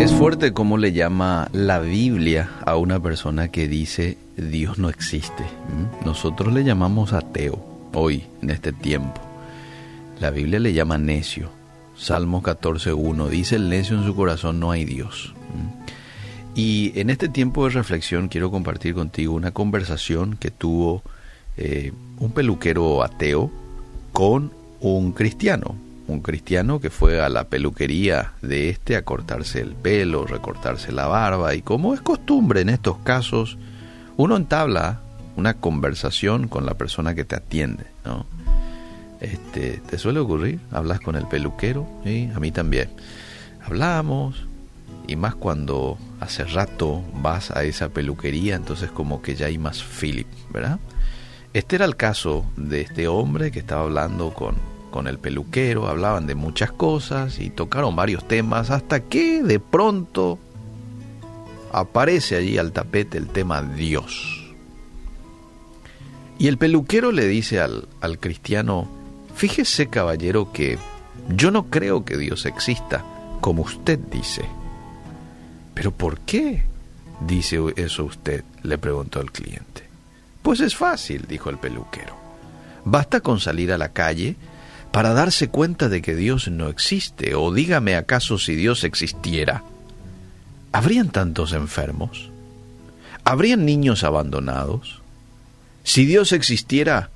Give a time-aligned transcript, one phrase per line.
[0.00, 5.44] Es fuerte cómo le llama la Biblia a una persona que dice Dios no existe.
[6.06, 9.20] Nosotros le llamamos ateo hoy, en este tiempo.
[10.18, 11.50] La Biblia le llama necio.
[11.98, 15.34] Salmo 14.1 dice el necio en su corazón no hay Dios.
[16.54, 21.02] Y en este tiempo de reflexión quiero compartir contigo una conversación que tuvo
[21.58, 23.50] eh, un peluquero ateo
[24.14, 25.76] con un cristiano,
[26.10, 31.06] un cristiano que fue a la peluquería de este a cortarse el pelo, recortarse la
[31.06, 33.58] barba y como es costumbre en estos casos,
[34.16, 35.00] uno entabla
[35.36, 38.26] una conversación con la persona que te atiende, ¿no?
[39.20, 40.60] Este, ¿Te suele ocurrir?
[40.70, 42.90] Hablas con el peluquero, y a mí también.
[43.62, 44.46] Hablamos,
[45.06, 49.82] y más cuando hace rato vas a esa peluquería, entonces como que ya hay más
[49.82, 50.78] feeling, ¿verdad?
[51.52, 54.54] Este era el caso de este hombre que estaba hablando con,
[54.90, 60.38] con el peluquero, hablaban de muchas cosas y tocaron varios temas hasta que de pronto
[61.72, 64.54] aparece allí al tapete el tema Dios.
[66.38, 68.88] Y el peluquero le dice al, al cristiano,
[69.34, 70.78] fíjese caballero que
[71.28, 73.04] yo no creo que Dios exista,
[73.40, 74.44] como usted dice.
[75.74, 76.64] ¿Pero por qué
[77.26, 78.44] dice eso usted?
[78.62, 79.84] le preguntó el cliente.
[80.42, 82.14] Pues es fácil, dijo el peluquero.
[82.84, 84.36] Basta con salir a la calle
[84.92, 89.62] para darse cuenta de que Dios no existe, o dígame acaso si Dios existiera.
[90.72, 92.30] ¿Habrían tantos enfermos?
[93.24, 95.02] ¿Habrían niños abandonados?
[95.84, 97.10] Si Dios existiera,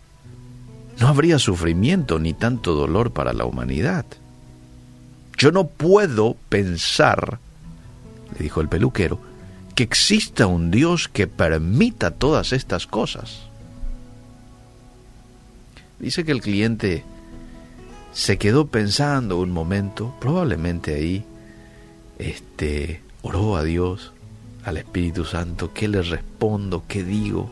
[1.01, 4.05] no habría sufrimiento ni tanto dolor para la humanidad.
[5.37, 7.41] Yo no puedo pensar,
[8.37, 9.21] le dijo el peluquero,
[9.75, 13.41] que exista un Dios que permita todas estas cosas.
[15.99, 17.05] Dice que el cliente
[18.15, 21.25] se quedó pensando un momento, probablemente ahí,
[22.19, 24.13] este, oró a Dios,
[24.65, 26.85] al Espíritu Santo, ¿qué le respondo?
[26.89, 27.51] ¿Qué digo?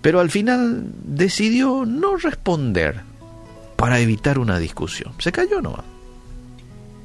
[0.00, 3.02] Pero al final decidió no responder
[3.76, 5.12] para evitar una discusión.
[5.18, 5.84] Se cayó nomás.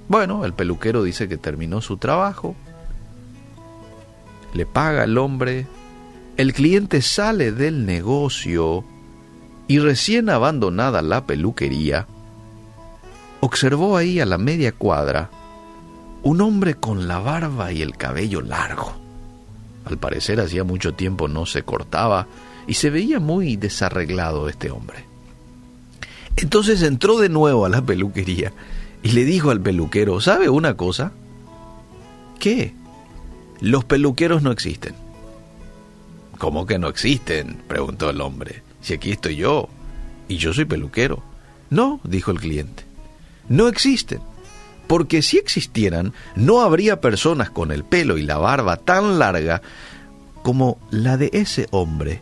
[0.07, 2.55] Bueno, el peluquero dice que terminó su trabajo,
[4.53, 5.67] le paga al hombre,
[6.37, 8.85] el cliente sale del negocio
[9.67, 12.07] y recién abandonada la peluquería,
[13.41, 15.29] observó ahí a la media cuadra
[16.23, 18.93] un hombre con la barba y el cabello largo.
[19.85, 22.27] Al parecer hacía mucho tiempo no se cortaba
[22.67, 25.05] y se veía muy desarreglado este hombre.
[26.35, 28.53] Entonces entró de nuevo a la peluquería
[29.03, 31.11] y le dijo al peluquero, ¿sabe una cosa?
[32.39, 32.73] ¿Qué?
[33.61, 34.95] Los peluqueros no existen.
[36.37, 37.63] ¿Cómo que no existen?
[37.67, 38.66] preguntó el hombre.
[38.81, 39.69] Si aquí estoy yo,
[40.27, 41.23] y yo soy peluquero.
[41.69, 42.83] No, dijo el cliente.
[43.49, 44.21] No existen.
[44.87, 49.61] Porque si existieran, no habría personas con el pelo y la barba tan larga
[50.43, 52.21] como la de ese hombre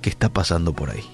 [0.00, 1.04] que está pasando por ahí.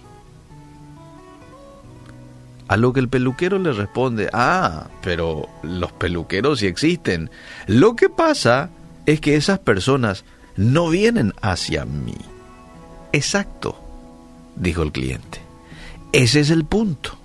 [2.69, 7.31] A lo que el peluquero le responde, ah, pero los peluqueros sí existen.
[7.67, 8.71] Lo que pasa
[9.07, 10.25] es que esas personas
[10.57, 12.17] no vienen hacia mí.
[13.13, 13.88] Exacto,
[14.59, 15.41] dijo el cliente.
[16.13, 17.19] Ese es el punto.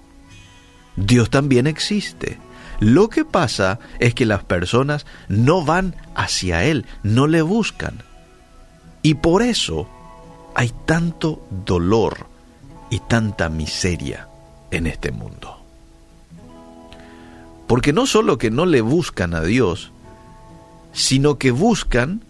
[0.96, 2.38] Dios también existe.
[2.80, 8.04] Lo que pasa es que las personas no van hacia Él, no le buscan.
[9.02, 9.88] Y por eso
[10.56, 12.28] hay tanto dolor
[12.90, 14.28] y tanta miseria
[14.72, 15.60] en este mundo.
[17.68, 19.92] Porque no solo que no le buscan a Dios,
[20.92, 22.22] sino que buscan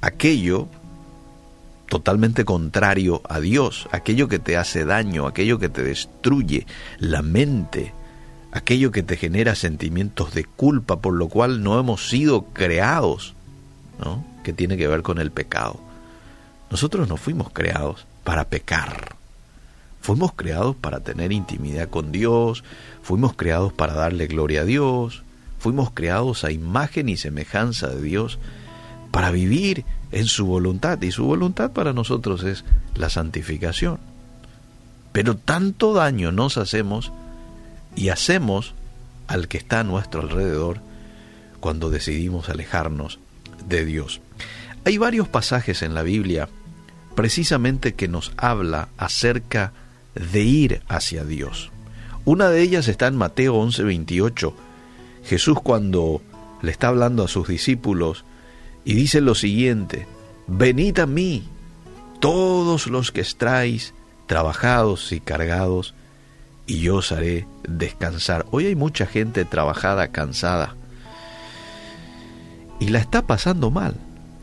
[0.00, 0.68] aquello
[1.94, 6.66] totalmente contrario a Dios, aquello que te hace daño, aquello que te destruye
[6.98, 7.94] la mente,
[8.50, 13.34] aquello que te genera sentimientos de culpa por lo cual no hemos sido creados,
[14.04, 14.26] ¿no?
[14.42, 15.78] que tiene que ver con el pecado.
[16.68, 19.14] Nosotros no fuimos creados para pecar.
[20.00, 22.64] Fuimos creados para tener intimidad con Dios,
[23.02, 25.22] fuimos creados para darle gloria a Dios,
[25.60, 28.40] fuimos creados a imagen y semejanza de Dios
[29.14, 32.64] para vivir en su voluntad y su voluntad para nosotros es
[32.96, 34.00] la santificación.
[35.12, 37.12] Pero tanto daño nos hacemos
[37.94, 38.74] y hacemos
[39.28, 40.80] al que está a nuestro alrededor
[41.60, 43.20] cuando decidimos alejarnos
[43.68, 44.20] de Dios.
[44.84, 46.48] Hay varios pasajes en la Biblia
[47.14, 49.72] precisamente que nos habla acerca
[50.16, 51.70] de ir hacia Dios.
[52.24, 54.56] Una de ellas está en Mateo 11:28.
[55.22, 56.20] Jesús cuando
[56.62, 58.24] le está hablando a sus discípulos
[58.84, 60.06] y dice lo siguiente,
[60.46, 61.44] venid a mí,
[62.20, 63.94] todos los que estáis
[64.26, 65.94] trabajados y cargados,
[66.66, 68.46] y yo os haré descansar.
[68.50, 70.76] Hoy hay mucha gente trabajada, cansada.
[72.80, 73.94] y la está pasando mal.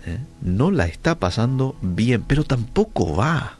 [0.05, 0.19] ¿eh?
[0.41, 3.57] No la está pasando bien, pero tampoco va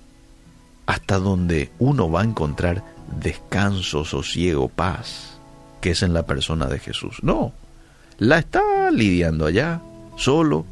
[0.86, 2.84] hasta donde uno va a encontrar
[3.22, 5.38] descanso, sosiego, paz,
[5.80, 7.20] que es en la persona de Jesús.
[7.22, 7.54] No,
[8.18, 9.82] la está lidiando allá,
[10.18, 10.66] solo.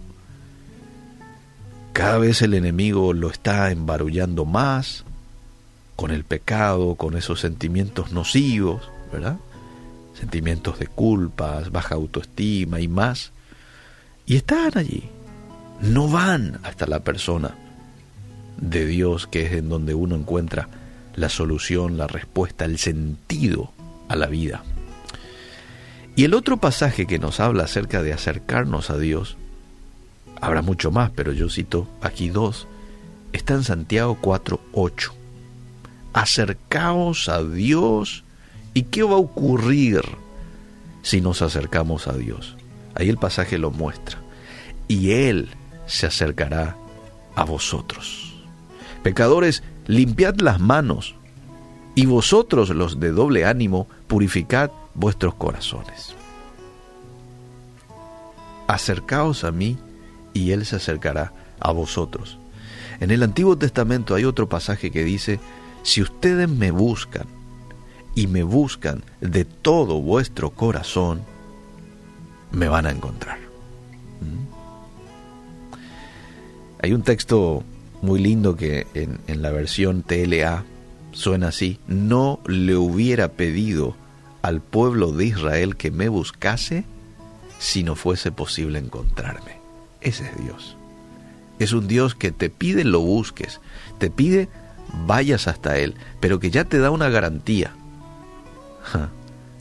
[1.99, 5.03] Cada vez el enemigo lo está embarullando más
[5.97, 9.35] con el pecado, con esos sentimientos nocivos, ¿verdad?
[10.17, 13.33] Sentimientos de culpas, baja autoestima y más.
[14.25, 15.09] Y están allí.
[15.81, 17.53] No van hasta la persona
[18.55, 20.69] de Dios, que es en donde uno encuentra
[21.15, 23.73] la solución, la respuesta, el sentido
[24.07, 24.63] a la vida.
[26.15, 29.35] Y el otro pasaje que nos habla acerca de acercarnos a Dios,
[30.41, 32.67] habrá mucho más, pero yo cito aquí dos,
[33.33, 35.11] está en Santiago 4:8.
[36.13, 38.23] Acercaos a Dios
[38.73, 40.01] y qué va a ocurrir
[41.01, 42.55] si nos acercamos a Dios.
[42.95, 44.19] Ahí el pasaje lo muestra.
[44.87, 45.49] Y Él
[45.85, 46.75] se acercará
[47.35, 48.33] a vosotros.
[49.03, 51.15] Pecadores, limpiad las manos,
[51.95, 56.15] y vosotros los de doble ánimo, purificad vuestros corazones.
[58.67, 59.77] Acercaos a mí,
[60.39, 62.37] y Él se acercará a vosotros.
[62.99, 65.39] En el Antiguo Testamento hay otro pasaje que dice,
[65.83, 67.27] si ustedes me buscan,
[68.15, 71.21] y me buscan de todo vuestro corazón,
[72.51, 73.39] me van a encontrar.
[74.19, 74.45] ¿Mm?
[76.81, 77.63] Hay un texto
[78.01, 80.65] muy lindo que en, en, la versión TLA
[81.11, 83.95] suena así, no le hubiera pedido
[84.41, 86.83] al pueblo de Israel que me buscase
[87.57, 89.58] si no fuese posible encontrarme.
[90.01, 90.77] Ese es Dios.
[91.59, 93.59] Es un Dios que te pide lo busques,
[93.97, 94.47] te pide
[95.05, 97.73] vayas hasta Él, pero que ya te da una garantía.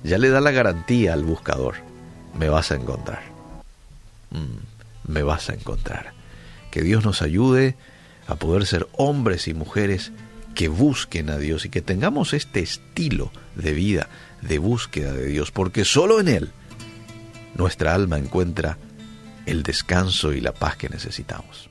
[0.05, 1.75] Ya le da la garantía al buscador.
[2.39, 3.23] Me vas a encontrar.
[4.31, 6.13] Mm, me vas a encontrar.
[6.71, 7.75] Que Dios nos ayude
[8.29, 10.13] a poder ser hombres y mujeres
[10.55, 14.09] que busquen a Dios y que tengamos este estilo de vida
[14.43, 16.51] de búsqueda de Dios, porque solo en Él
[17.57, 18.79] nuestra alma encuentra
[19.49, 21.68] el descanso y la paz que necesitamos.